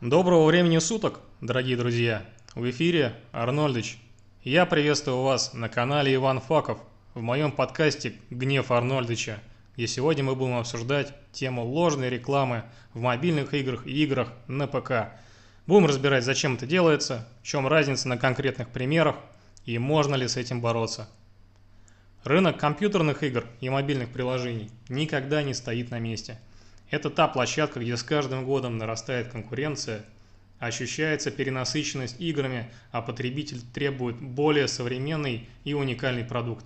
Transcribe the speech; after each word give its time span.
Доброго 0.00 0.46
времени 0.46 0.78
суток, 0.78 1.18
дорогие 1.40 1.76
друзья! 1.76 2.24
В 2.54 2.70
эфире 2.70 3.16
Арнольдыч. 3.32 3.98
Я 4.44 4.64
приветствую 4.64 5.22
вас 5.22 5.54
на 5.54 5.68
канале 5.68 6.14
Иван 6.14 6.40
Факов 6.40 6.78
в 7.14 7.20
моем 7.20 7.50
подкасте 7.50 8.14
«Гнев 8.30 8.70
Арнольдыча», 8.70 9.40
где 9.74 9.88
сегодня 9.88 10.22
мы 10.22 10.36
будем 10.36 10.56
обсуждать 10.56 11.12
тему 11.32 11.64
ложной 11.64 12.10
рекламы 12.10 12.62
в 12.94 13.00
мобильных 13.00 13.54
играх 13.54 13.88
и 13.88 14.04
играх 14.04 14.28
на 14.46 14.68
ПК. 14.68 15.18
Будем 15.66 15.86
разбирать, 15.86 16.22
зачем 16.22 16.54
это 16.54 16.64
делается, 16.64 17.26
в 17.42 17.46
чем 17.48 17.66
разница 17.66 18.06
на 18.06 18.16
конкретных 18.16 18.68
примерах 18.68 19.16
и 19.64 19.78
можно 19.78 20.14
ли 20.14 20.28
с 20.28 20.36
этим 20.36 20.60
бороться. 20.60 21.08
Рынок 22.22 22.56
компьютерных 22.56 23.24
игр 23.24 23.46
и 23.60 23.68
мобильных 23.68 24.10
приложений 24.10 24.70
никогда 24.88 25.42
не 25.42 25.54
стоит 25.54 25.90
на 25.90 25.98
месте– 25.98 26.38
это 26.90 27.10
та 27.10 27.28
площадка, 27.28 27.80
где 27.80 27.96
с 27.96 28.02
каждым 28.02 28.44
годом 28.44 28.78
нарастает 28.78 29.28
конкуренция, 29.28 30.04
ощущается 30.58 31.30
перенасыщенность 31.30 32.20
играми, 32.20 32.70
а 32.90 33.02
потребитель 33.02 33.60
требует 33.74 34.16
более 34.16 34.68
современный 34.68 35.48
и 35.64 35.74
уникальный 35.74 36.24
продукт. 36.24 36.64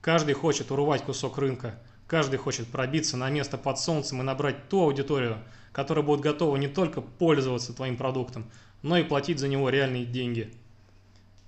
Каждый 0.00 0.34
хочет 0.34 0.70
урвать 0.70 1.02
кусок 1.02 1.38
рынка, 1.38 1.78
каждый 2.06 2.36
хочет 2.36 2.68
пробиться 2.68 3.16
на 3.16 3.30
место 3.30 3.58
под 3.58 3.78
солнцем 3.78 4.20
и 4.20 4.24
набрать 4.24 4.68
ту 4.68 4.82
аудиторию, 4.82 5.38
которая 5.72 6.04
будет 6.04 6.20
готова 6.20 6.56
не 6.56 6.68
только 6.68 7.00
пользоваться 7.00 7.72
твоим 7.72 7.96
продуктом, 7.96 8.50
но 8.82 8.96
и 8.96 9.04
платить 9.04 9.38
за 9.38 9.48
него 9.48 9.68
реальные 9.68 10.06
деньги. 10.06 10.52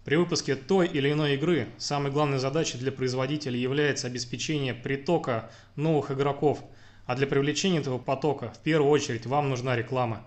При 0.05 0.17
выпуске 0.17 0.55
той 0.55 0.87
или 0.87 1.13
иной 1.13 1.35
игры 1.35 1.69
самой 1.79 2.13
главной 2.13 2.39
задачей 2.39 2.77
для 2.77 2.93
производителя 2.93 3.57
является 3.57 4.07
обеспечение 4.07 4.75
притока 4.75 5.51
новых 5.77 6.11
игроков– 6.11 6.63
а 7.07 7.17
для 7.17 7.27
привлечения 7.27 7.79
этого 7.79 7.99
потока 7.99 8.51
в 8.51 8.59
первую 8.59 8.91
очередь 8.91 9.27
вам 9.27 9.51
нужна 9.51 9.77
реклама. 9.77 10.27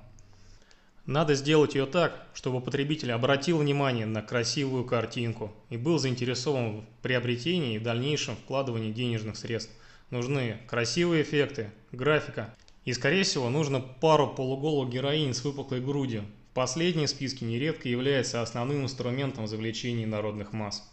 Надо 1.06 1.36
сделать 1.36 1.74
ее 1.74 1.86
так, 1.86 2.28
чтобы 2.34 2.60
потребитель 2.60 3.14
обратил 3.14 3.60
внимание 3.60 4.06
на 4.06 4.22
красивую 4.22 4.84
картинку 4.84 5.54
и 5.70 5.78
был 5.78 6.00
заинтересован 6.00 6.82
в 6.82 6.84
приобретении 7.02 7.76
и 7.76 7.80
дальнейшем 7.80 8.36
вкладывании 8.36 8.92
денежных 8.92 9.38
средств. 9.38 9.72
Нужны 10.10 10.58
красивые 10.68 11.24
эффекты, 11.24 11.72
графика 11.94 12.54
и, 12.84 12.92
скорее 12.92 13.24
всего, 13.24 13.50
нужно 13.50 13.80
пару 13.80 14.28
полуголых 14.28 14.90
героинь 14.90 15.34
с 15.34 15.46
выпуклой 15.46 15.80
грудью. 15.80 16.26
Последний 16.54 17.06
в 17.06 17.10
списке 17.10 17.46
нередко 17.46 17.88
является 17.88 18.42
основным 18.42 18.84
инструментом 18.84 19.48
завлечения 19.48 20.08
народных 20.08 20.52
масс. 20.52 20.84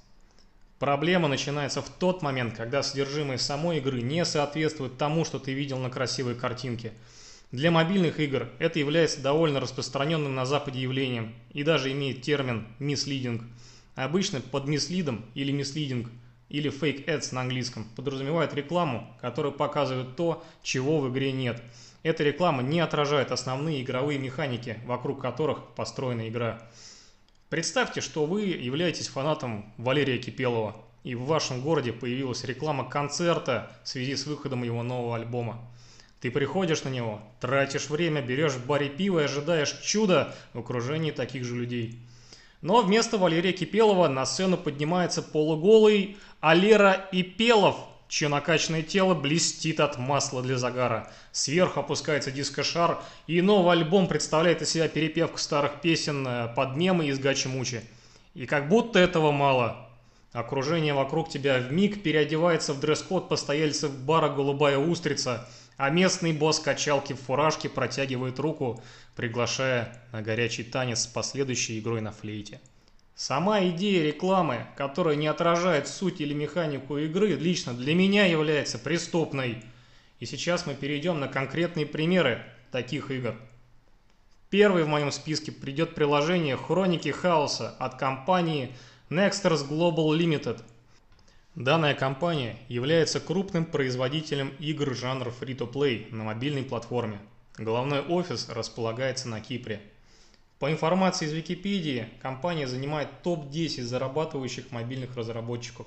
Проблема 0.84 1.28
начинается 1.28 1.80
в 1.80 1.88
тот 1.88 2.20
момент, 2.20 2.54
когда 2.54 2.82
содержимое 2.82 3.38
самой 3.38 3.78
игры 3.78 4.02
не 4.02 4.22
соответствует 4.26 4.98
тому, 4.98 5.24
что 5.24 5.38
ты 5.38 5.54
видел 5.54 5.78
на 5.78 5.88
красивой 5.88 6.34
картинке. 6.34 6.92
Для 7.52 7.70
мобильных 7.70 8.20
игр 8.20 8.50
это 8.58 8.78
является 8.80 9.22
довольно 9.22 9.60
распространенным 9.60 10.34
на 10.34 10.44
Западе 10.44 10.82
явлением 10.82 11.34
и 11.54 11.62
даже 11.62 11.90
имеет 11.90 12.20
термин 12.20 12.66
«мислидинг». 12.80 13.44
Обычно 13.94 14.42
под 14.42 14.66
мислидом 14.66 15.24
или 15.32 15.52
мислидинг 15.52 16.10
или 16.50 16.70
fake 16.70 17.06
ads 17.06 17.32
на 17.32 17.40
английском 17.40 17.86
подразумевает 17.96 18.52
рекламу, 18.52 19.16
которая 19.22 19.52
показывает 19.52 20.16
то, 20.16 20.44
чего 20.62 21.00
в 21.00 21.10
игре 21.10 21.32
нет. 21.32 21.62
Эта 22.02 22.24
реклама 22.24 22.62
не 22.62 22.80
отражает 22.80 23.32
основные 23.32 23.80
игровые 23.80 24.18
механики, 24.18 24.78
вокруг 24.84 25.22
которых 25.22 25.66
построена 25.76 26.28
игра. 26.28 26.60
Представьте, 27.54 28.00
что 28.00 28.26
вы 28.26 28.46
являетесь 28.46 29.06
фанатом 29.06 29.72
Валерия 29.76 30.18
Кипелова, 30.18 30.74
и 31.04 31.14
в 31.14 31.26
вашем 31.26 31.60
городе 31.60 31.92
появилась 31.92 32.42
реклама 32.42 32.90
концерта 32.90 33.70
в 33.84 33.88
связи 33.88 34.16
с 34.16 34.26
выходом 34.26 34.64
его 34.64 34.82
нового 34.82 35.14
альбома. 35.14 35.60
Ты 36.20 36.32
приходишь 36.32 36.82
на 36.82 36.88
него, 36.88 37.20
тратишь 37.38 37.90
время, 37.90 38.22
берешь 38.22 38.54
в 38.54 38.66
баре 38.66 38.88
пиво 38.88 39.20
и 39.20 39.26
ожидаешь 39.26 39.78
чуда 39.84 40.34
в 40.52 40.58
окружении 40.58 41.12
таких 41.12 41.44
же 41.44 41.54
людей. 41.54 42.00
Но 42.60 42.82
вместо 42.82 43.18
Валерия 43.18 43.52
Кипелова 43.52 44.08
на 44.08 44.26
сцену 44.26 44.56
поднимается 44.56 45.22
полуголый 45.22 46.16
Алера 46.40 47.08
Ипелов– 47.12 47.76
чье 48.14 48.28
накачанное 48.28 48.82
тело 48.82 49.12
блестит 49.12 49.80
от 49.80 49.98
масла 49.98 50.40
для 50.40 50.56
загара. 50.56 51.10
Сверху 51.32 51.80
опускается 51.80 52.30
дискошар, 52.30 53.02
и 53.26 53.42
новый 53.42 53.72
альбом 53.72 54.06
представляет 54.06 54.62
из 54.62 54.70
себя 54.70 54.86
перепевку 54.86 55.38
старых 55.38 55.80
песен 55.80 56.24
э, 56.24 56.54
под 56.54 56.76
мемы 56.76 57.08
из 57.08 57.18
Гачи-Мучи. 57.18 57.80
И 58.34 58.46
как 58.46 58.68
будто 58.68 59.00
этого 59.00 59.32
мало. 59.32 59.88
Окружение 60.32 60.94
вокруг 60.94 61.28
тебя 61.28 61.58
в 61.58 61.72
миг 61.72 62.04
переодевается 62.04 62.72
в 62.72 62.78
дресс-код 62.78 63.28
постояльцев 63.28 63.90
бара 63.90 64.28
«Голубая 64.28 64.78
устрица», 64.78 65.48
а 65.76 65.90
местный 65.90 66.32
босс 66.32 66.60
качалки 66.60 67.14
в 67.14 67.20
фуражке 67.20 67.68
протягивает 67.68 68.38
руку, 68.38 68.80
приглашая 69.16 70.00
на 70.12 70.22
горячий 70.22 70.62
танец 70.62 71.00
с 71.00 71.06
последующей 71.08 71.80
игрой 71.80 72.00
на 72.00 72.12
флейте. 72.12 72.60
Сама 73.16 73.64
идея 73.68 74.02
рекламы, 74.04 74.66
которая 74.76 75.14
не 75.14 75.28
отражает 75.28 75.86
суть 75.86 76.20
или 76.20 76.34
механику 76.34 76.98
игры, 76.98 77.28
лично 77.28 77.72
для 77.72 77.94
меня 77.94 78.26
является 78.26 78.76
преступной. 78.76 79.62
И 80.18 80.26
сейчас 80.26 80.66
мы 80.66 80.74
перейдем 80.74 81.20
на 81.20 81.28
конкретные 81.28 81.86
примеры 81.86 82.42
таких 82.72 83.12
игр. 83.12 83.36
Первый 84.50 84.82
в 84.82 84.88
моем 84.88 85.12
списке 85.12 85.52
придет 85.52 85.94
приложение 85.94 86.56
Хроники 86.56 87.10
Хаоса 87.10 87.70
от 87.78 87.98
компании 87.98 88.74
Nexters 89.10 89.68
Global 89.68 90.16
Limited. 90.18 90.60
Данная 91.54 91.94
компания 91.94 92.56
является 92.68 93.20
крупным 93.20 93.64
производителем 93.64 94.52
игр 94.58 94.92
жанра 94.92 95.30
Free-to-Play 95.30 96.12
на 96.12 96.24
мобильной 96.24 96.64
платформе. 96.64 97.20
Головной 97.56 98.00
офис 98.00 98.48
располагается 98.48 99.28
на 99.28 99.40
Кипре. 99.40 99.80
По 100.60 100.70
информации 100.70 101.26
из 101.26 101.32
Википедии, 101.32 102.08
компания 102.22 102.68
занимает 102.68 103.22
топ-10 103.22 103.82
зарабатывающих 103.82 104.70
мобильных 104.70 105.16
разработчиков. 105.16 105.86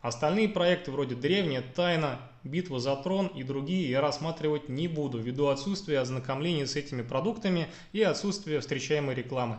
Остальные 0.00 0.48
проекты 0.50 0.92
вроде 0.92 1.16
«Древняя», 1.16 1.62
«Тайна», 1.62 2.20
«Битва 2.44 2.78
за 2.78 2.94
трон» 2.94 3.26
и 3.26 3.42
другие 3.42 3.90
я 3.90 4.00
рассматривать 4.00 4.68
не 4.68 4.86
буду 4.86 5.18
ввиду 5.18 5.48
отсутствия 5.48 5.98
ознакомления 5.98 6.68
с 6.68 6.76
этими 6.76 7.02
продуктами 7.02 7.66
и 7.92 8.02
отсутствия 8.02 8.60
встречаемой 8.60 9.16
рекламы. 9.16 9.58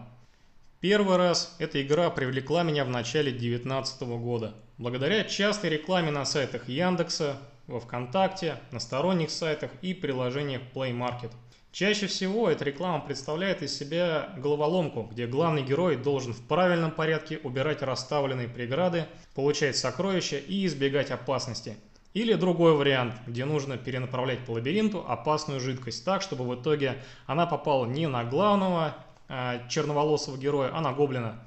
Первый 0.79 1.17
раз 1.17 1.53
эта 1.59 1.81
игра 1.81 2.09
привлекла 2.09 2.63
меня 2.63 2.85
в 2.85 2.89
начале 2.89 3.31
2019 3.31 4.01
года. 4.03 4.55
Благодаря 4.77 5.25
частой 5.25 5.71
рекламе 5.71 6.11
на 6.11 6.23
сайтах 6.23 6.69
Яндекса, 6.69 7.37
во 7.65 7.81
Вконтакте, 7.81 8.55
на 8.71 8.79
сторонних 8.79 9.31
сайтах 9.31 9.71
и 9.81 9.93
приложениях 9.93 10.61
Play 10.73 10.97
Market– 10.97 11.31
Чаще 11.77 12.07
всего 12.07 12.49
эта 12.49 12.65
реклама 12.65 13.05
представляет 13.05 13.61
из 13.61 13.77
себя 13.77 14.33
головоломку, 14.37 15.03
где 15.11 15.27
главный 15.27 15.61
герой 15.61 15.95
должен 15.95 16.33
в 16.33 16.41
правильном 16.41 16.89
порядке 16.89 17.39
убирать 17.43 17.83
расставленные 17.83 18.47
преграды, 18.47 19.05
получать 19.35 19.77
сокровища 19.77 20.39
и 20.39 20.65
избегать 20.65 21.11
опасности. 21.11 21.77
Или 22.15 22.33
другой 22.33 22.73
вариант, 22.73 23.13
где 23.27 23.45
нужно 23.45 23.77
перенаправлять 23.77 24.39
по 24.39 24.53
лабиринту 24.53 25.05
опасную 25.07 25.59
жидкость 25.59 26.03
так, 26.03 26.23
чтобы 26.23 26.45
в 26.45 26.59
итоге 26.59 26.95
она 27.27 27.45
попала 27.45 27.85
не 27.85 28.07
на 28.07 28.23
главного 28.23 28.95
э, 29.29 29.59
черноволосого 29.69 30.35
героя, 30.35 30.71
а 30.73 30.81
на 30.81 30.93
гоблина. 30.93 31.43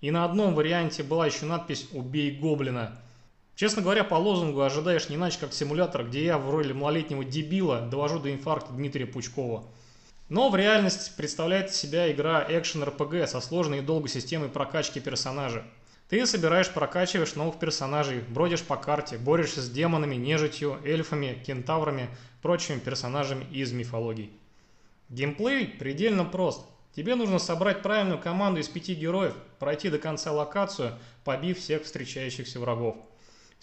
И 0.00 0.10
на 0.10 0.24
одном 0.24 0.54
варианте 0.54 1.02
была 1.02 1.26
еще 1.26 1.44
надпись 1.44 1.88
«Убей 1.92 2.30
гоблина», 2.30 2.98
Честно 3.56 3.82
говоря, 3.82 4.02
по 4.02 4.16
лозунгу 4.16 4.62
ожидаешь 4.62 5.08
не 5.08 5.16
иначе, 5.16 5.38
как 5.38 5.52
симулятор, 5.52 6.04
где 6.04 6.24
я 6.24 6.38
в 6.38 6.50
роли 6.50 6.72
малолетнего 6.72 7.24
дебила 7.24 7.80
довожу 7.80 8.18
до 8.18 8.32
инфаркта 8.32 8.72
Дмитрия 8.72 9.06
Пучкова. 9.06 9.64
Но 10.28 10.48
в 10.48 10.56
реальности 10.56 11.12
представляет 11.16 11.72
себя 11.72 12.10
игра 12.10 12.44
экшен-РПГ 12.48 13.26
со 13.26 13.40
сложной 13.40 13.78
и 13.78 13.82
долгой 13.82 14.08
системой 14.08 14.48
прокачки 14.48 14.98
персонажа. 14.98 15.64
Ты 16.08 16.26
собираешь, 16.26 16.70
прокачиваешь 16.70 17.34
новых 17.34 17.58
персонажей, 17.58 18.20
бродишь 18.28 18.62
по 18.62 18.76
карте, 18.76 19.18
борешься 19.18 19.62
с 19.62 19.70
демонами, 19.70 20.16
нежитью, 20.16 20.80
эльфами, 20.84 21.40
кентаврами, 21.46 22.08
прочими 22.42 22.78
персонажами 22.78 23.44
из 23.52 23.72
мифологий. 23.72 24.32
Геймплей 25.08 25.66
предельно 25.66 26.24
прост. 26.24 26.66
Тебе 26.94 27.14
нужно 27.14 27.38
собрать 27.38 27.82
правильную 27.82 28.18
команду 28.18 28.60
из 28.60 28.68
пяти 28.68 28.94
героев, 28.94 29.34
пройти 29.58 29.90
до 29.90 29.98
конца 29.98 30.32
локацию, 30.32 30.98
побив 31.24 31.58
всех 31.58 31.84
встречающихся 31.84 32.60
врагов. 32.60 32.96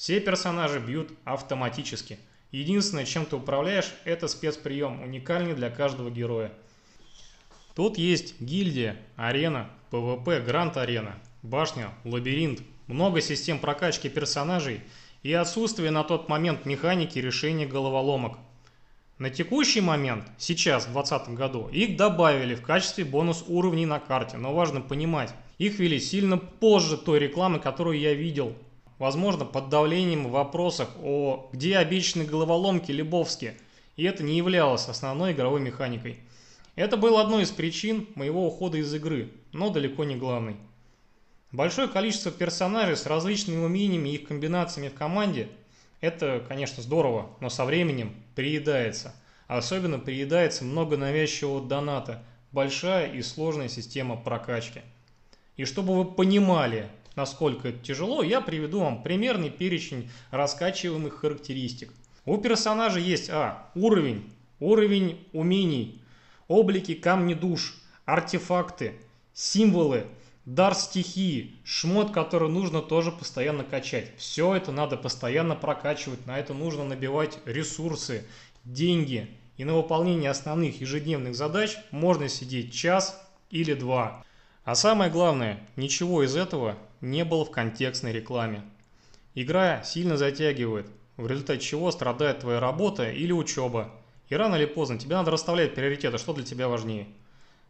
Все 0.01 0.19
персонажи 0.19 0.79
бьют 0.79 1.11
автоматически. 1.25 2.17
Единственное, 2.49 3.05
чем 3.05 3.23
ты 3.23 3.35
управляешь, 3.35 3.93
это 4.03 4.27
спецприем, 4.27 4.99
уникальный 5.03 5.53
для 5.53 5.69
каждого 5.69 6.09
героя. 6.09 6.51
Тут 7.75 7.99
есть 7.99 8.41
гильдия, 8.41 8.97
арена, 9.15 9.69
PvP, 9.91 10.41
гранд-арена, 10.41 11.19
башня, 11.43 11.91
лабиринт, 12.03 12.61
много 12.87 13.21
систем 13.21 13.59
прокачки 13.59 14.09
персонажей 14.09 14.81
и 15.21 15.33
отсутствие 15.33 15.91
на 15.91 16.03
тот 16.03 16.27
момент 16.29 16.65
механики 16.65 17.19
решения 17.19 17.67
головоломок. 17.67 18.39
На 19.19 19.29
текущий 19.29 19.81
момент, 19.81 20.23
сейчас, 20.39 20.87
в 20.87 20.93
2020 20.93 21.35
году, 21.35 21.69
их 21.71 21.95
добавили 21.95 22.55
в 22.55 22.63
качестве 22.63 23.05
бонус 23.05 23.45
уровней 23.47 23.85
на 23.85 23.99
карте, 23.99 24.37
но 24.37 24.51
важно 24.51 24.81
понимать, 24.81 25.31
их 25.59 25.77
ввели 25.77 25.99
сильно 25.99 26.39
позже 26.39 26.97
той 26.97 27.19
рекламы, 27.19 27.59
которую 27.59 27.99
я 27.99 28.15
видел 28.15 28.55
возможно, 29.01 29.45
под 29.45 29.69
давлением 29.69 30.27
в 30.27 30.31
вопросах 30.31 30.89
о 31.01 31.49
где 31.53 31.77
обещаны 31.77 32.23
головоломки 32.23 32.91
Лебовски, 32.91 33.55
и 33.95 34.03
это 34.03 34.21
не 34.21 34.37
являлось 34.37 34.87
основной 34.87 35.31
игровой 35.31 35.59
механикой. 35.59 36.19
Это 36.75 36.97
было 36.97 37.19
одной 37.19 37.41
из 37.41 37.49
причин 37.49 38.07
моего 38.13 38.45
ухода 38.45 38.77
из 38.77 38.93
игры, 38.93 39.31
но 39.53 39.71
далеко 39.71 40.03
не 40.03 40.15
главной. 40.15 40.55
Большое 41.51 41.87
количество 41.87 42.31
персонажей 42.31 42.95
с 42.95 43.07
различными 43.07 43.65
умениями 43.65 44.09
и 44.09 44.15
их 44.17 44.27
комбинациями 44.27 44.89
в 44.89 44.93
команде– 44.93 45.49
это, 45.99 46.45
конечно, 46.47 46.83
здорово, 46.83 47.31
но 47.39 47.49
со 47.49 47.65
временем 47.65 48.13
приедается. 48.35 49.15
Особенно 49.47 49.97
приедается 49.97 50.63
много 50.63 50.95
навязчивого 50.95 51.67
доната, 51.67 52.23
большая 52.51 53.11
и 53.11 53.23
сложная 53.23 53.67
система 53.67 54.15
прокачки. 54.15 54.81
И 55.57 55.65
чтобы 55.65 55.95
вы 55.95 56.05
понимали, 56.05 56.87
насколько 57.15 57.69
это 57.69 57.79
тяжело, 57.79 58.23
я 58.23 58.41
приведу 58.41 58.79
вам 58.79 59.03
примерный 59.03 59.49
перечень 59.49 60.09
раскачиваемых 60.31 61.15
характеристик. 61.15 61.93
У 62.25 62.37
персонажа 62.37 62.99
есть 62.99 63.29
а. 63.29 63.69
Уровень, 63.75 64.31
уровень 64.59 65.25
умений, 65.33 66.01
облики 66.47 66.93
камни 66.93 67.33
душ, 67.33 67.75
артефакты, 68.05 68.93
символы, 69.33 70.05
дар 70.45 70.75
стихии, 70.75 71.55
шмот, 71.63 72.11
который 72.11 72.49
нужно 72.49 72.81
тоже 72.81 73.11
постоянно 73.11 73.63
качать. 73.63 74.11
Все 74.17 74.55
это 74.55 74.71
надо 74.71 74.97
постоянно 74.97 75.55
прокачивать, 75.55 76.25
на 76.25 76.37
это 76.37 76.53
нужно 76.53 76.83
набивать 76.83 77.39
ресурсы, 77.45 78.25
деньги. 78.63 79.29
И 79.57 79.63
на 79.63 79.75
выполнение 79.75 80.29
основных 80.29 80.81
ежедневных 80.81 81.35
задач 81.35 81.77
можно 81.91 82.27
сидеть 82.27 82.73
час 82.73 83.21
или 83.51 83.73
два. 83.73 84.23
А 84.63 84.75
самое 84.75 85.11
главное, 85.11 85.59
ничего 85.75 86.23
из 86.23 86.35
этого 86.35 86.77
не 87.01 87.25
было 87.25 87.43
в 87.43 87.51
контекстной 87.51 88.13
рекламе. 88.13 88.63
Игра 89.35 89.83
сильно 89.83 90.17
затягивает, 90.17 90.87
в 91.17 91.27
результате 91.27 91.61
чего 91.61 91.91
страдает 91.91 92.39
твоя 92.39 92.59
работа 92.59 93.09
или 93.09 93.31
учеба. 93.31 93.91
И 94.29 94.35
рано 94.35 94.55
или 94.55 94.65
поздно 94.65 94.97
тебе 94.97 95.15
надо 95.15 95.31
расставлять 95.31 95.75
приоритеты, 95.75 96.17
что 96.17 96.33
для 96.33 96.45
тебя 96.45 96.67
важнее. 96.67 97.07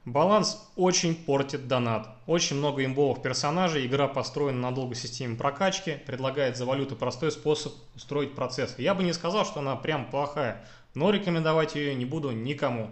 Баланс 0.05 0.67
очень 0.75 1.15
портит 1.15 1.67
донат. 1.67 2.09
Очень 2.25 2.57
много 2.57 2.83
имбовых 2.83 3.21
персонажей, 3.21 3.85
игра 3.85 4.07
построена 4.07 4.59
на 4.59 4.71
долгой 4.71 4.95
системе 4.95 5.35
прокачки, 5.35 5.99
предлагает 6.07 6.57
за 6.57 6.65
валюту 6.65 6.95
простой 6.95 7.31
способ 7.31 7.73
устроить 7.95 8.33
процесс. 8.33 8.75
Я 8.79 8.95
бы 8.95 9.03
не 9.03 9.13
сказал, 9.13 9.45
что 9.45 9.59
она 9.59 9.75
прям 9.75 10.09
плохая, 10.09 10.65
но 10.95 11.11
рекомендовать 11.11 11.75
ее 11.75 11.93
не 11.93 12.05
буду 12.05 12.31
никому. 12.31 12.89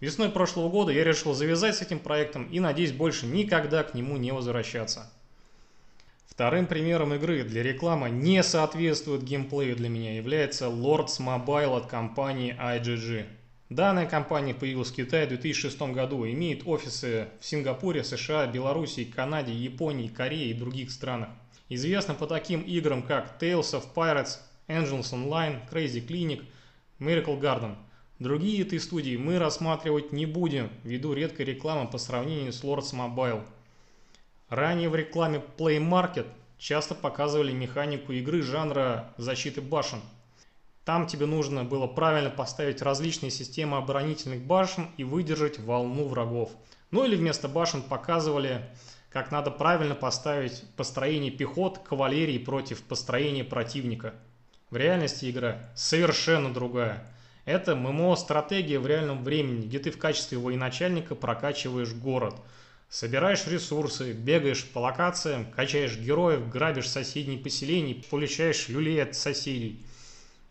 Весной 0.00 0.28
прошлого 0.28 0.68
года 0.68 0.92
я 0.92 1.02
решил 1.02 1.32
завязать 1.32 1.76
с 1.76 1.82
этим 1.82 1.98
проектом 1.98 2.44
и 2.50 2.60
надеюсь 2.60 2.92
больше 2.92 3.24
никогда 3.24 3.82
к 3.82 3.94
нему 3.94 4.18
не 4.18 4.32
возвращаться. 4.32 5.10
Вторым 6.34 6.66
примером 6.66 7.14
игры 7.14 7.44
для 7.44 7.62
рекламы 7.62 8.10
не 8.10 8.42
соответствует 8.42 9.22
геймплею 9.22 9.76
для 9.76 9.88
меня 9.88 10.16
является 10.16 10.64
Lords 10.64 11.20
Mobile 11.20 11.76
от 11.76 11.86
компании 11.86 12.56
IGG. 12.60 13.26
Данная 13.70 14.06
компания 14.06 14.52
появилась 14.52 14.90
в 14.90 14.96
Китае 14.96 15.26
в 15.26 15.28
2006 15.28 15.80
году, 15.92 16.26
имеет 16.26 16.66
офисы 16.66 17.28
в 17.38 17.46
Сингапуре, 17.46 18.02
США, 18.02 18.48
Беларуси, 18.48 19.04
Канаде, 19.04 19.52
Японии, 19.52 20.08
Корее 20.08 20.50
и 20.50 20.54
других 20.54 20.90
странах. 20.90 21.28
Известна 21.68 22.14
по 22.14 22.26
таким 22.26 22.62
играм 22.62 23.04
как 23.04 23.40
Tales 23.40 23.72
of 23.72 23.84
Pirates, 23.94 24.38
Angels 24.66 25.12
Online, 25.12 25.60
Crazy 25.70 26.04
Clinic, 26.04 26.42
Miracle 26.98 27.40
Garden. 27.40 27.76
Другие 28.18 28.62
этой 28.62 28.80
студии 28.80 29.16
мы 29.16 29.38
рассматривать 29.38 30.10
не 30.10 30.26
будем, 30.26 30.68
ввиду 30.82 31.12
редкой 31.12 31.44
рекламы 31.46 31.88
по 31.88 31.98
сравнению 31.98 32.52
с 32.52 32.64
Lords 32.64 32.92
Mobile. 32.92 33.44
Ранее 34.54 34.88
в 34.88 34.94
рекламе 34.94 35.42
Play 35.58 35.78
Market 35.78 36.28
часто 36.58 36.94
показывали 36.94 37.50
механику 37.50 38.12
игры 38.12 38.40
жанра 38.40 39.12
защиты 39.16 39.60
башен. 39.60 40.00
Там 40.84 41.08
тебе 41.08 41.26
нужно 41.26 41.64
было 41.64 41.88
правильно 41.88 42.30
поставить 42.30 42.80
различные 42.80 43.32
системы 43.32 43.78
оборонительных 43.78 44.42
башен 44.42 44.90
и 44.96 45.02
выдержать 45.02 45.58
волну 45.58 46.06
врагов. 46.06 46.52
Ну 46.92 47.04
или 47.04 47.16
вместо 47.16 47.48
башен 47.48 47.82
показывали, 47.82 48.64
как 49.10 49.32
надо 49.32 49.50
правильно 49.50 49.96
поставить 49.96 50.62
построение 50.76 51.32
пехот, 51.32 51.80
кавалерии 51.80 52.38
против 52.38 52.84
построения 52.84 53.42
противника. 53.42 54.14
В 54.70 54.76
реальности 54.76 55.28
игра 55.28 55.68
совершенно 55.74 56.54
другая. 56.54 57.12
Это 57.44 57.74
ММО-стратегия 57.74 58.78
в 58.78 58.86
реальном 58.86 59.24
времени, 59.24 59.66
где 59.66 59.80
ты 59.80 59.90
в 59.90 59.98
качестве 59.98 60.38
военачальника 60.38 61.16
прокачиваешь 61.16 61.92
город– 61.92 62.36
Собираешь 62.94 63.44
ресурсы, 63.48 64.12
бегаешь 64.12 64.64
по 64.66 64.78
локациям, 64.78 65.50
качаешь 65.50 65.98
героев, 65.98 66.48
грабишь 66.48 66.88
соседние 66.88 67.40
поселения, 67.40 68.00
получаешь 68.08 68.68
люлей 68.68 69.02
от 69.02 69.16
соседей. 69.16 69.84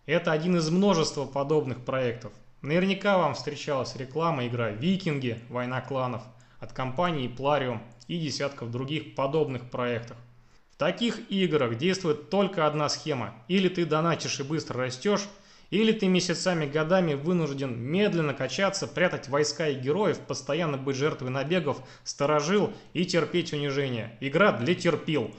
Это 0.06 0.34
один 0.34 0.58
из 0.58 0.70
множества 0.70 1.24
подобных 1.24 1.86
проектов. 1.86 2.34
Наверняка 2.62 3.18
вам 3.18 3.36
встречалась 3.36 3.96
реклама 3.96 4.46
игра 4.46 4.72
«Викинги. 4.72 5.40
Война 5.48 5.80
кланов» 5.80 6.22
от 6.60 6.74
компании 6.74 7.34
Plarium 7.34 7.80
и 8.10 8.20
десятков 8.20 8.72
других 8.72 9.16
подобных 9.16 9.70
проектов. 9.70 10.18
В 10.70 10.76
таких 10.76 11.32
играх 11.32 11.78
действует 11.78 12.30
только 12.30 12.68
одна 12.68 12.90
схема. 12.90 13.36
Или 13.48 13.70
ты 13.70 13.86
донатишь 13.86 14.42
и 14.42 14.44
быстро 14.44 14.82
растешь, 14.82 15.30
или 15.74 15.92
ты 15.92 16.08
месяцами, 16.08 16.68
годами 16.68 17.16
вынужден 17.16 17.76
медленно 17.76 18.36
качаться, 18.36 18.86
прятать 18.86 19.28
войска 19.28 19.70
и 19.70 19.74
героев, 19.74 20.20
постоянно 20.20 20.78
быть 20.78 20.96
жертвой 20.96 21.32
набегов, 21.32 21.80
сторожил 22.04 22.72
и 22.94 23.06
терпеть 23.06 23.54
унижение. 23.54 24.16
Игра 24.20 24.52
для 24.52 24.76
терпил. 24.76 25.32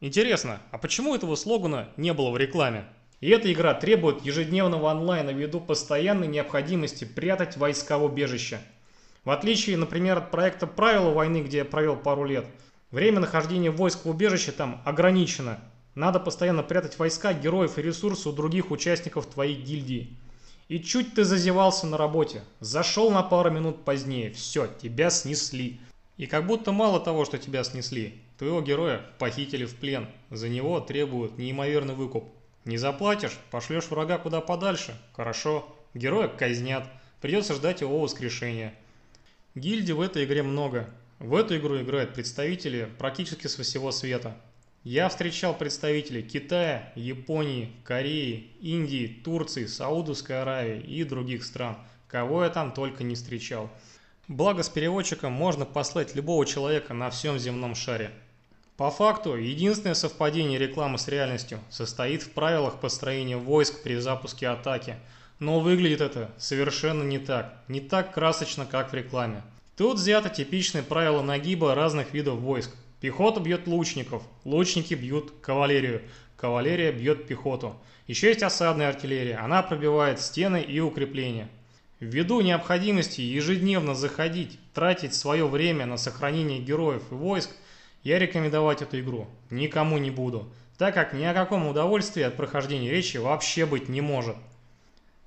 Интересно, 0.00 0.60
а 0.70 0.78
почему 0.78 1.16
этого 1.16 1.34
слогана 1.34 1.88
не 1.96 2.12
было 2.12 2.30
в 2.30 2.36
рекламе? 2.36 2.84
И 3.18 3.30
эта 3.30 3.52
игра 3.52 3.74
требует 3.74 4.24
ежедневного 4.24 4.92
онлайна 4.92 5.30
ввиду 5.30 5.58
постоянной 5.58 6.28
необходимости 6.28 7.04
прятать 7.04 7.56
войска 7.56 7.98
в 7.98 8.04
убежище. 8.04 8.60
В 9.24 9.30
отличие, 9.30 9.76
например, 9.76 10.18
от 10.18 10.30
проекта 10.30 10.68
«Правила 10.68 11.10
войны», 11.10 11.42
где 11.42 11.58
я 11.58 11.64
провел 11.64 11.96
пару 11.96 12.24
лет, 12.24 12.46
время 12.92 13.18
нахождения 13.18 13.72
войск 13.72 14.04
в 14.04 14.08
убежище 14.10 14.52
там 14.52 14.82
ограничено. 14.84 15.58
Надо 15.94 16.20
постоянно 16.20 16.62
прятать 16.62 16.98
войска, 16.98 17.32
героев 17.32 17.78
и 17.78 17.82
ресурсы 17.82 18.28
у 18.28 18.32
других 18.32 18.70
участников 18.70 19.26
твоей 19.26 19.60
гильдии. 19.60 20.16
И 20.68 20.78
чуть 20.78 21.14
ты 21.14 21.24
зазевался 21.24 21.86
на 21.86 21.96
работе, 21.96 22.44
зашел 22.60 23.10
на 23.10 23.24
пару 23.24 23.50
минут 23.50 23.84
позднее, 23.84 24.30
все, 24.32 24.68
тебя 24.80 25.10
снесли. 25.10 25.80
И 26.16 26.26
как 26.26 26.46
будто 26.46 26.70
мало 26.70 27.00
того, 27.00 27.24
что 27.24 27.38
тебя 27.38 27.64
снесли, 27.64 28.20
твоего 28.38 28.60
героя 28.60 29.04
похитили 29.18 29.64
в 29.64 29.74
плен, 29.74 30.06
за 30.30 30.48
него 30.48 30.78
требуют 30.78 31.38
неимоверный 31.38 31.94
выкуп. 31.94 32.28
Не 32.64 32.76
заплатишь, 32.76 33.36
пошлешь 33.50 33.88
врага 33.88 34.18
куда 34.18 34.40
подальше, 34.40 34.94
хорошо, 35.12 35.74
героя 35.94 36.28
казнят, 36.28 36.86
придется 37.20 37.54
ждать 37.54 37.80
его 37.80 37.98
воскрешения. 37.98 38.74
Гильдий 39.56 39.94
в 39.94 40.00
этой 40.00 40.24
игре 40.24 40.44
много. 40.44 40.88
В 41.18 41.34
эту 41.34 41.56
игру 41.56 41.80
играют 41.80 42.14
представители 42.14 42.88
практически 42.98 43.48
со 43.48 43.64
всего 43.64 43.90
света. 43.90 44.36
Я 44.82 45.10
встречал 45.10 45.52
представителей 45.52 46.22
Китая, 46.22 46.90
Японии, 46.94 47.70
Кореи, 47.84 48.50
Индии, 48.62 49.20
Турции, 49.22 49.66
Саудовской 49.66 50.40
Аравии 50.40 50.80
и 50.80 51.04
других 51.04 51.44
стран. 51.44 51.76
Кого 52.08 52.44
я 52.44 52.48
там 52.48 52.72
только 52.72 53.04
не 53.04 53.14
встречал. 53.14 53.70
Благо 54.26 54.62
с 54.62 54.70
переводчиком 54.70 55.32
можно 55.32 55.66
послать 55.66 56.14
любого 56.14 56.46
человека 56.46 56.94
на 56.94 57.10
всем 57.10 57.38
земном 57.38 57.74
шаре. 57.74 58.10
По 58.78 58.90
факту, 58.90 59.36
единственное 59.36 59.92
совпадение 59.92 60.58
рекламы 60.58 60.96
с 60.96 61.08
реальностью 61.08 61.60
состоит 61.68 62.22
в 62.22 62.30
правилах 62.30 62.80
построения 62.80 63.36
войск 63.36 63.82
при 63.82 63.96
запуске 63.96 64.48
атаки. 64.48 64.96
Но 65.40 65.60
выглядит 65.60 66.00
это 66.00 66.30
совершенно 66.38 67.02
не 67.02 67.18
так. 67.18 67.54
Не 67.68 67.82
так 67.82 68.14
красочно, 68.14 68.64
как 68.64 68.92
в 68.92 68.94
рекламе. 68.94 69.42
Тут 69.76 69.98
взято 69.98 70.30
типичное 70.30 70.82
правило 70.82 71.20
нагиба 71.20 71.74
разных 71.74 72.14
видов 72.14 72.38
войск. 72.38 72.70
Пехота 73.00 73.40
бьет 73.40 73.66
лучников, 73.66 74.22
лучники 74.44 74.92
бьют 74.92 75.32
кавалерию, 75.40 76.02
кавалерия 76.36 76.92
бьет 76.92 77.26
пехоту. 77.26 77.74
Еще 78.06 78.28
есть 78.28 78.42
осадная 78.42 78.90
артиллерия, 78.90 79.38
она 79.38 79.62
пробивает 79.62 80.20
стены 80.20 80.60
и 80.60 80.80
укрепления. 80.80 81.48
Ввиду 81.98 82.42
необходимости 82.42 83.22
ежедневно 83.22 83.94
заходить, 83.94 84.58
тратить 84.74 85.14
свое 85.14 85.46
время 85.46 85.86
на 85.86 85.96
сохранение 85.96 86.60
героев 86.60 87.02
и 87.10 87.14
войск, 87.14 87.50
я 88.02 88.18
рекомендовать 88.18 88.82
эту 88.82 89.00
игру 89.00 89.26
никому 89.50 89.98
не 89.98 90.10
буду, 90.10 90.50
так 90.78 90.94
как 90.94 91.12
ни 91.12 91.24
о 91.24 91.34
каком 91.34 91.66
удовольствии 91.66 92.22
от 92.22 92.36
прохождения 92.36 92.90
речи 92.90 93.16
вообще 93.18 93.66
быть 93.66 93.88
не 93.88 94.00
может. 94.00 94.36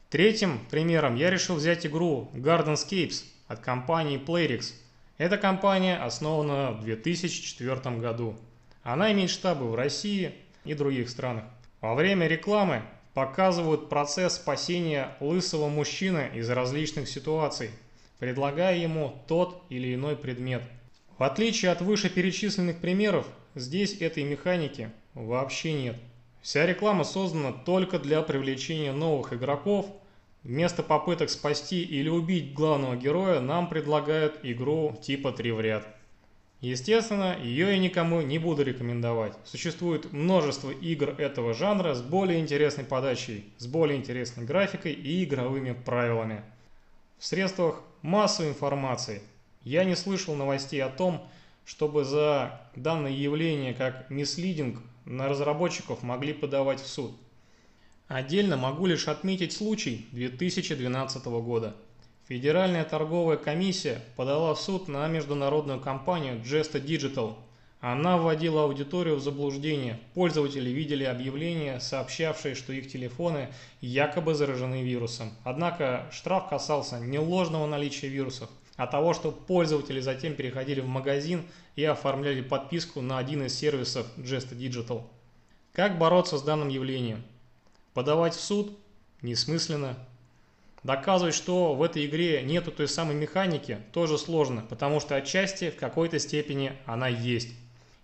Третьим 0.10 0.60
примером 0.70 1.16
я 1.16 1.32
решил 1.32 1.56
взять 1.56 1.86
игру 1.88 2.30
Gardenscapes 2.34 3.24
от 3.48 3.60
компании 3.62 4.20
Playrix– 4.24 4.74
эта 5.18 5.38
компания 5.38 5.98
основана 5.98 6.72
в 6.72 6.82
2004 6.82 7.98
году. 7.98 8.36
Она 8.82 9.12
имеет 9.12 9.30
штабы 9.30 9.70
в 9.70 9.76
России 9.76 10.34
и 10.66 10.74
других 10.74 11.10
странах. 11.10 11.46
Во 11.82 11.96
время 11.96 12.28
рекламы 12.28 12.82
показывают 13.14 13.90
процесс 13.90 14.36
спасения 14.36 15.16
лысого 15.20 15.70
мужчины 15.70 16.32
из 16.34 16.50
различных 16.50 17.08
ситуаций, 17.08 17.70
предлагая 18.20 18.78
ему 18.78 19.22
тот 19.28 19.64
или 19.70 19.94
иной 19.94 20.16
предмет. 20.16 20.64
В 21.18 21.24
отличие 21.24 21.72
от 21.72 21.82
вышеперечисленных 21.82 22.80
примеров, 22.80 23.28
здесь 23.54 24.02
этой 24.02 24.24
механики 24.24 24.90
вообще 25.14 25.74
нет. 25.74 25.96
Вся 26.42 26.66
реклама 26.66 27.04
создана 27.04 27.52
только 27.52 28.00
для 28.00 28.22
привлечения 28.24 28.92
новых 28.92 29.32
игроков, 29.32 29.86
Вместо 30.44 30.84
попыток 30.84 31.30
спасти 31.30 31.84
или 31.84 32.10
убить 32.10 32.54
главного 32.54 32.98
героя 32.98 33.40
нам 33.40 33.70
предлагают 33.70 34.40
игру 34.44 34.98
типа 35.02 35.32
«Три 35.32 35.52
в 35.52 35.62
ряд». 35.62 35.88
Естественно, 36.60 37.38
ее 37.42 37.72
я 37.72 37.78
никому 37.78 38.22
не 38.22 38.40
буду 38.40 38.64
рекомендовать. 38.64 39.38
Существует 39.44 40.12
множество 40.14 40.72
игр 40.72 41.10
этого 41.18 41.54
жанра 41.54 41.94
с 41.94 42.02
более 42.02 42.40
интересной 42.40 42.86
подачей, 42.86 43.46
с 43.58 43.68
более 43.68 43.98
интересной 43.98 44.46
графикой 44.46 44.94
и 44.94 45.24
игровыми 45.24 45.74
правилами. 45.74 46.44
В 47.20 47.26
средствах 47.26 47.82
массовой 48.02 48.50
информации 48.50 49.22
я 49.64 49.86
не 49.86 49.96
слышал 49.96 50.36
новостей 50.36 50.82
о 50.82 50.90
том, 50.90 51.26
чтобы 51.66 52.04
за 52.04 52.62
данное 52.76 53.12
явление 53.12 53.74
как 53.74 54.10
мислидинг 54.10 54.82
на 55.06 55.28
разработчиков 55.30 56.02
могли 56.02 56.34
подавать 56.34 56.82
в 56.82 56.88
суд. 56.88 57.14
Отдельно 58.14 58.58
могу 58.58 58.86
лишь 58.86 59.08
отметить 59.08 59.54
случай 59.54 60.06
2012 60.12 61.26
года. 61.26 61.76
Федеральная 62.28 62.84
торговая 62.84 63.38
комиссия 63.38 64.04
подала 64.16 64.54
в 64.54 64.62
суд 64.62 64.88
на 64.88 65.08
международную 65.08 65.80
компанию 65.80 66.36
Gesta 66.36 66.80
Digital. 66.80 67.34
Она 67.80 68.20
вводила 68.20 68.66
аудиторию 68.66 69.16
в 69.16 69.24
заблуждение. 69.24 70.00
Пользователи 70.14 70.70
видели 70.70 71.04
объявления, 71.04 71.80
сообщавшие, 71.80 72.54
что 72.54 72.72
их 72.72 72.88
телефоны 72.88 73.50
якобы 73.82 74.36
заражены 74.36 74.84
вирусом. 74.84 75.32
Однако 75.44 76.08
штраф 76.12 76.50
касался 76.50 77.00
не 77.00 77.18
ложного 77.18 77.66
наличия 77.66 78.10
вирусов, 78.10 78.48
а 78.76 78.86
того, 78.86 79.16
что 79.16 79.32
пользователи 79.32 80.02
затем 80.02 80.36
переходили 80.36 80.82
в 80.82 80.88
магазин 80.88 81.48
и 81.76 81.84
оформляли 81.84 82.42
подписку 82.42 83.02
на 83.02 83.18
один 83.18 83.44
из 83.44 83.58
сервисов 83.58 84.06
Gesta 84.18 84.56
Digital. 84.56 85.02
Как 85.72 85.98
бороться 85.98 86.38
с 86.38 86.44
данным 86.44 86.70
явлением? 86.70 87.24
Подавать 87.94 88.36
в 88.36 88.40
суд? 88.40 88.78
Несмысленно. 89.22 89.98
Доказывать, 90.84 91.36
что 91.36 91.76
в 91.76 91.82
этой 91.82 92.06
игре 92.06 92.42
нету 92.44 92.72
той 92.72 92.90
самой 92.90 93.16
механики, 93.16 93.78
тоже 93.94 94.18
сложно, 94.18 94.66
потому 94.70 95.00
что 95.00 95.16
отчасти 95.16 95.70
в 95.70 95.78
какой-то 95.78 96.20
степени 96.20 96.74
она 96.86 97.08
есть. 97.08 97.50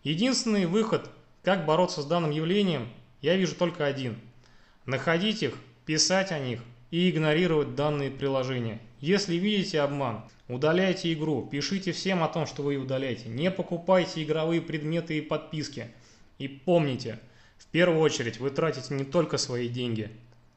Единственный 0.03 0.65
выход, 0.65 1.10
как 1.43 1.65
бороться 1.65 2.01
с 2.01 2.05
данным 2.05 2.31
явлением, 2.31 2.88
я 3.22 3.36
вижу 3.36 3.55
только 3.55 3.86
один. 3.86 4.17
Находить 4.86 5.43
их, 5.43 5.55
писать 5.86 6.31
о 6.31 6.39
них 6.39 6.62
и 6.89 7.10
игнорировать 7.10 7.75
данные 7.75 8.12
приложения. 8.12 8.79
Если 9.01 9.36
видите 9.36 9.81
обман, 9.81 10.24
удаляйте 10.48 11.12
игру, 11.12 11.46
пишите 11.51 11.91
всем 11.91 12.24
о 12.24 12.29
том, 12.29 12.46
что 12.46 12.63
вы 12.63 12.77
удаляете. 12.77 13.27
Не 13.27 13.51
покупайте 13.51 14.24
игровые 14.24 14.62
предметы 14.62 15.17
и 15.17 15.22
подписки. 15.22 15.88
И 16.38 16.48
помните, 16.48 17.19
в 17.60 17.66
первую 17.68 18.00
очередь 18.00 18.39
вы 18.39 18.50
тратите 18.50 18.96
не 18.96 19.04
только 19.04 19.38
свои 19.38 19.70
деньги, 19.70 20.10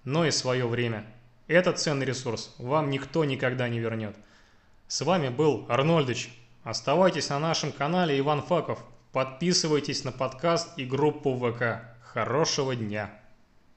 но 0.04 0.24
и 0.24 0.30
свое 0.30 0.66
время. 0.66 1.04
Этот 1.48 1.78
ценный 1.78 2.06
ресурс 2.06 2.54
вам 2.58 2.88
никто 2.88 3.24
никогда 3.24 3.68
не 3.68 3.80
вернет. 3.80 4.16
С 4.88 5.02
вами 5.02 5.28
был 5.28 5.66
Арнольдыч. 5.68 6.30
Оставайтесь 6.64 7.28
на 7.28 7.38
нашем 7.38 7.72
канале 7.72 8.18
Иван 8.18 8.42
Факов. 8.42 8.82
Подписывайтесь 9.12 10.04
на 10.04 10.12
подкаст 10.12 10.78
и 10.78 10.84
группу 10.86 11.34
ВК. 11.34 11.82
Хорошего 12.02 12.74
дня! 12.74 13.21